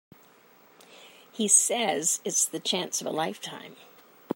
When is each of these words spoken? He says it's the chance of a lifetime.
He 1.31 1.47
says 1.47 2.21
it's 2.25 2.45
the 2.45 2.59
chance 2.59 3.01
of 3.01 3.05
a 3.05 3.11
lifetime. 3.11 3.75